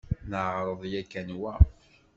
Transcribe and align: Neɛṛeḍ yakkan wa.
Neɛṛeḍ 0.29 0.81
yakkan 0.91 1.29
wa. 1.41 1.53